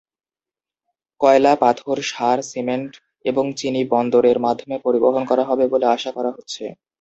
[1.21, 2.91] কয়লা, পাথর, সার, সিমেন্ট
[3.25, 6.63] এবং চিনি বন্দরের মাধ্যমে পরিবহন করা হবে বলে আশা করা হচ্ছে।